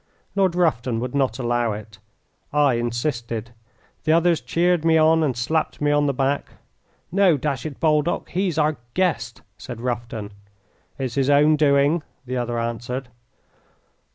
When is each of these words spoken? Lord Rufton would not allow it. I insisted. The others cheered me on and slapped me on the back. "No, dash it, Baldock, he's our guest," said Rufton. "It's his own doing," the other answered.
Lord 0.35 0.55
Rufton 0.55 0.99
would 0.99 1.13
not 1.13 1.37
allow 1.37 1.73
it. 1.73 1.99
I 2.51 2.73
insisted. 2.73 3.51
The 4.03 4.11
others 4.13 4.41
cheered 4.41 4.83
me 4.83 4.97
on 4.97 5.21
and 5.21 5.37
slapped 5.37 5.79
me 5.79 5.91
on 5.91 6.07
the 6.07 6.11
back. 6.15 6.53
"No, 7.11 7.37
dash 7.37 7.67
it, 7.67 7.79
Baldock, 7.79 8.29
he's 8.29 8.57
our 8.57 8.77
guest," 8.95 9.43
said 9.59 9.79
Rufton. 9.79 10.31
"It's 10.97 11.13
his 11.13 11.29
own 11.29 11.55
doing," 11.55 12.01
the 12.25 12.35
other 12.37 12.57
answered. 12.57 13.09